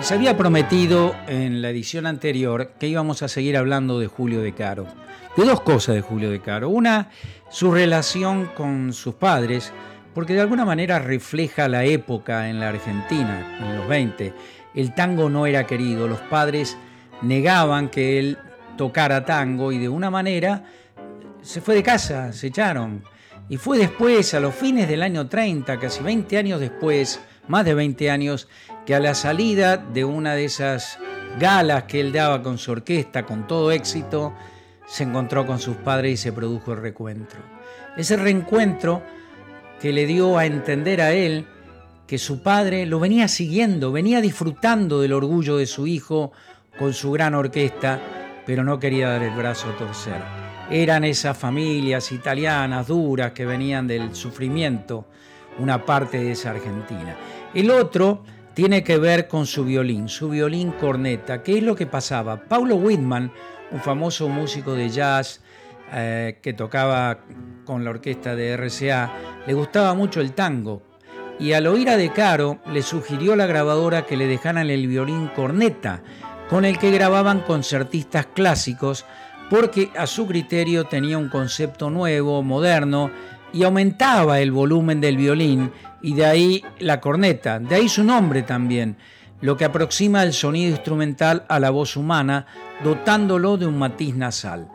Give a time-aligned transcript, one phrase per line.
[0.00, 4.54] Se había prometido en la edición anterior que íbamos a seguir hablando de Julio de
[4.54, 4.86] Caro.
[5.36, 6.68] De dos cosas de Julio de Caro.
[6.68, 7.10] Una,
[7.50, 9.72] su relación con sus padres,
[10.14, 14.32] porque de alguna manera refleja la época en la Argentina, en los 20.
[14.74, 16.76] El tango no era querido, los padres
[17.20, 18.38] negaban que él
[18.76, 20.64] tocara tango y de una manera
[21.42, 23.02] se fue de casa, se echaron.
[23.48, 27.74] Y fue después, a los fines del año 30, casi 20 años después, más de
[27.74, 28.48] 20 años,
[28.88, 30.98] que a la salida de una de esas
[31.38, 34.32] galas que él daba con su orquesta, con todo éxito,
[34.86, 37.38] se encontró con sus padres y se produjo el reencuentro.
[37.98, 39.02] Ese reencuentro
[39.78, 41.44] que le dio a entender a él
[42.06, 46.32] que su padre lo venía siguiendo, venía disfrutando del orgullo de su hijo
[46.78, 48.00] con su gran orquesta,
[48.46, 50.22] pero no quería dar el brazo a torcer.
[50.70, 55.04] Eran esas familias italianas duras que venían del sufrimiento,
[55.58, 57.14] una parte de esa Argentina.
[57.52, 58.24] El otro
[58.58, 61.44] tiene que ver con su violín, su violín corneta.
[61.44, 62.40] ¿Qué es lo que pasaba?
[62.40, 63.30] Paulo Whitman,
[63.70, 65.40] un famoso músico de jazz
[65.92, 67.20] eh, que tocaba
[67.64, 69.12] con la orquesta de RCA,
[69.46, 70.82] le gustaba mucho el tango.
[71.38, 74.88] Y al oír a De Caro, le sugirió a la grabadora que le dejaran el
[74.88, 76.02] violín corneta,
[76.50, 79.04] con el que grababan concertistas clásicos,
[79.50, 83.12] porque a su criterio tenía un concepto nuevo, moderno,
[83.52, 85.70] y aumentaba el volumen del violín
[86.02, 88.96] y de ahí la corneta, de ahí su nombre también,
[89.40, 92.46] lo que aproxima el sonido instrumental a la voz humana,
[92.82, 94.68] dotándolo de un matiz nasal.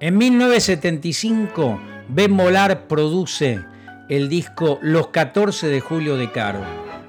[0.00, 3.60] En 1975, Ben Molar produce
[4.08, 6.60] el disco Los 14 de Julio de Caro,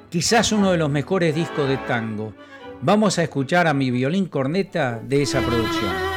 [0.10, 2.34] quizás uno de los mejores discos de tango.
[2.82, 6.15] Vamos a escuchar a mi violín corneta de esa producción.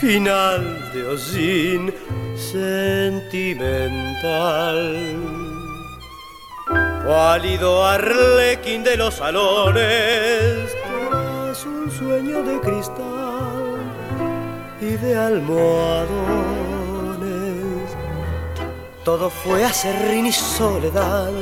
[0.00, 1.94] Final de Osin
[2.34, 3.76] sentimental.
[7.06, 10.70] Pálido arlequín de los salones,
[11.10, 13.76] tras un sueño de cristal
[14.80, 16.08] y de almohadones.
[19.04, 21.32] Todo fue acerrín y soledad,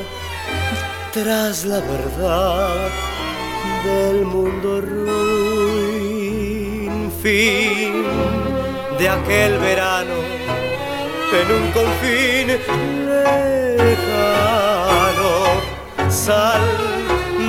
[1.12, 2.90] tras la verdad
[3.84, 5.12] del mundo ruin.
[7.22, 7.92] Fin
[8.98, 10.14] de aquel verano
[11.40, 12.46] en un confín
[13.78, 14.46] lejano.
[16.08, 16.60] Sal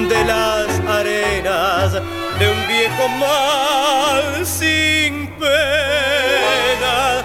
[0.10, 1.94] de las arenas
[2.40, 7.24] de un viejo mal sin pena.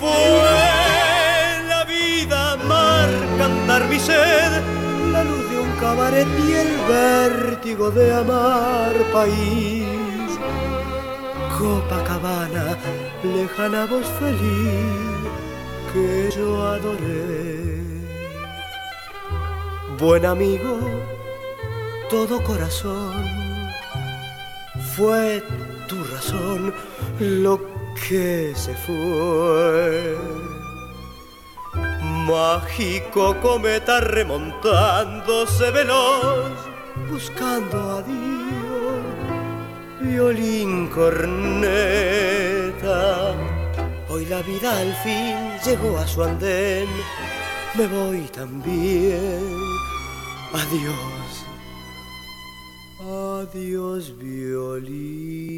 [0.00, 4.37] Fue la vida mar cantar mi sed,
[5.80, 10.28] cabaret y el vértigo de amar país.
[11.58, 12.76] Copacabana,
[13.22, 15.18] lejana voz feliz
[15.92, 17.78] que yo adoré.
[19.98, 20.78] Buen amigo,
[22.08, 23.12] todo corazón,
[24.94, 25.42] fue
[25.88, 26.72] tu razón
[27.18, 27.60] lo
[28.08, 30.16] que se fue.
[32.28, 36.52] Mágico cometa remontándose veloz,
[37.10, 38.48] buscando a Dios
[39.98, 41.74] violín corneta.
[44.10, 46.86] Hoy la vida al fin llegó a su andén,
[47.74, 49.40] me voy también.
[50.52, 51.46] Adiós,
[53.00, 55.48] adiós violín.